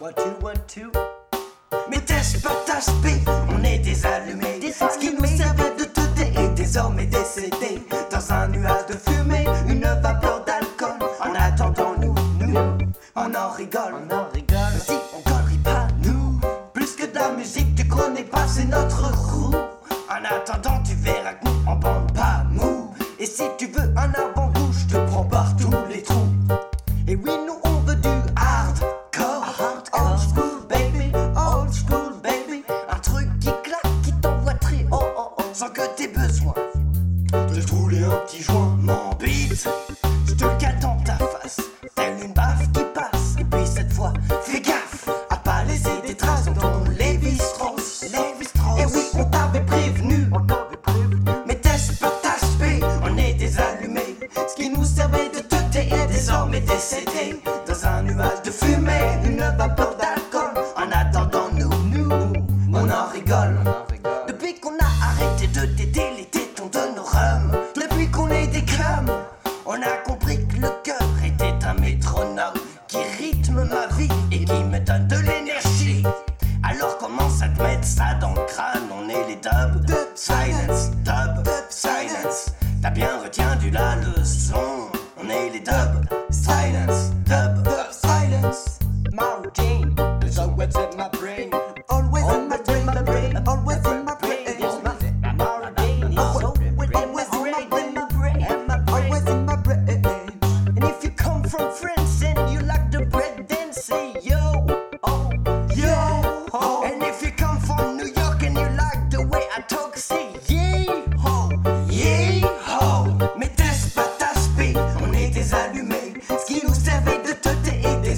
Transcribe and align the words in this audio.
What 0.00 0.16
you 0.16 0.32
want 0.40 0.66
to? 0.68 0.90
Mais 1.90 2.00
test 2.00 2.42
partage 2.42 2.86
P, 3.02 3.22
on 3.50 3.62
est 3.62 3.80
des 3.80 4.06
allumés. 4.06 4.58
Ce 4.72 4.98
qui 4.98 5.12
nous 5.12 5.26
servait 5.26 5.76
de 5.78 5.84
thé 5.84 6.32
est 6.40 6.54
désormais 6.54 7.04
décédé. 7.04 7.82
Dans 8.10 8.32
un 8.32 8.48
nuage 8.48 8.86
de 8.86 8.94
fumée, 8.94 9.44
une 9.68 9.82
vapeur 9.82 10.42
d'alcool. 10.46 10.96
En 11.20 11.34
attendant, 11.34 11.94
nous, 12.00 12.14
nous, 12.38 12.56
on 13.14 13.34
en 13.34 13.50
rigole. 13.50 13.92
On 14.08 14.14
en 14.14 14.24
rigole. 14.32 14.80
Si 14.82 14.94
on 15.14 15.20
connerie 15.20 15.58
pas, 15.58 15.86
nous. 16.02 16.40
Plus 16.72 16.96
que 16.96 17.04
de 17.04 17.14
la 17.16 17.32
musique, 17.32 17.74
tu 17.74 17.86
connais 17.86 18.24
pas, 18.24 18.48
c'est 18.48 18.64
notre 18.64 19.12
crew. 19.12 19.54
En 20.08 20.24
attendant, 20.24 20.82
tu 20.82 20.94
verras 20.94 21.34
que 21.34 21.44
nous, 21.44 21.64
on 21.66 21.76
bande 21.76 22.10
pas 22.14 22.46
mou. 22.48 22.94
Et 23.18 23.26
si 23.26 23.42
tu 23.58 23.66
veux 23.66 23.92
un 23.98 24.10
avant-goût, 24.14 24.72
je 24.72 24.94
te 24.94 25.06
prends 25.10 25.24
par 25.24 25.54
tous 25.56 25.70
les 25.90 26.02
trous. 26.02 26.30
Et 27.06 27.16
oui, 27.16 27.32
sans 35.60 35.68
que 35.68 35.82
t'aies 35.94 36.08
besoin 36.08 36.54
de 37.32 37.60
te 37.60 37.74
un 38.02 38.16
petit 38.24 38.42
joint. 38.42 38.78
Mon 38.80 39.10
beat, 39.18 39.68
je 40.26 40.32
te 40.32 40.44
le 40.44 40.80
dans 40.80 40.96
ta 41.04 41.18
face, 41.18 41.60
telle 41.94 42.14
une 42.24 42.32
baffe 42.32 42.72
qui 42.72 42.80
passe. 42.94 43.36
Et 43.38 43.44
puis 43.44 43.66
cette 43.66 43.92
fois, 43.92 44.14
fais 44.42 44.62
gaffe 44.62 45.06
à 45.28 45.36
pas 45.36 45.62
laisser 45.64 46.00
des 46.06 46.14
traces 46.14 46.46
dans 46.46 46.54
ton 46.54 46.84
Levi 46.98 47.36
Strauss. 47.36 48.06
Strauss. 48.42 48.80
Et 48.80 48.86
oui, 48.86 49.02
on 49.12 49.24
t'avait 49.26 49.60
prévenu. 49.60 50.30
Prévenu. 50.82 51.16
Mais 51.46 51.56
test 51.56 52.00
partage 52.00 52.40
P, 52.58 52.80
on 53.02 53.18
est 53.18 53.34
des 53.34 53.58
allumés. 53.60 54.16
Ce 54.48 54.54
qui 54.54 54.70
nous 54.70 54.86
servait 54.86 55.28
de 55.28 55.40
thé 55.70 55.90
est 55.92 56.06
désormais 56.06 56.60
décédé. 56.60 57.38
Dans 57.66 57.86
un 57.86 58.02
nuage 58.04 58.40
de 58.46 58.50
fumée, 58.50 59.18
une 59.26 59.44
vapeur 59.58 59.94
d'alcool. 59.98 60.64
En 60.74 60.90
attendant, 60.90 61.50
nous, 61.52 61.68
nous, 61.92 62.32
on 62.72 62.88
en 62.88 63.08
rigole. 63.12 63.58
De 65.66 66.16
les 66.16 66.24
tétons 66.24 66.70
de 66.72 66.96
nos 66.96 67.02
rhums, 67.02 67.52
depuis 67.76 68.10
qu'on 68.10 68.30
est 68.30 68.46
des 68.46 68.64
crâmes, 68.64 69.10
on 69.66 69.74
a 69.74 69.96
compris 70.06 70.38
que 70.46 70.56
le 70.56 70.70
cœur 70.82 71.08
était 71.22 71.66
un 71.66 71.74
métronome 71.74 72.54
qui 72.88 72.96
rythme 73.18 73.64
ma 73.64 73.86
vie 73.94 74.08
et 74.32 74.44
qui 74.44 74.64
me 74.64 74.78
donne 74.78 75.06
de 75.08 75.16
l'énergie. 75.16 76.02
Alors 76.62 76.96
commence 76.96 77.42
à 77.42 77.48
te 77.48 77.62
mettre 77.62 77.84
ça 77.84 78.14
dans 78.20 78.30
le 78.30 78.46
crâne, 78.46 78.88
on 78.90 79.06
est 79.10 79.28
les 79.28 79.36
dubs, 79.36 79.84
dub 79.84 79.96
silence, 80.14 80.90
dub, 81.04 81.46
silence. 81.68 82.52
T'as 82.80 82.90
bien 82.90 83.18
retenu 83.22 83.70
la 83.70 83.96
leçon, 83.96 84.88
on 85.22 85.28
est 85.28 85.50
les 85.50 85.60
dubs, 85.60 86.08
silence, 86.30 87.09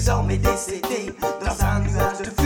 désormais 0.03 0.37
décédé. 0.37 1.13
Dans 1.21 1.65
un 1.65 1.79
nuage 1.79 2.17
de 2.19 2.25
vapeur 2.25 2.42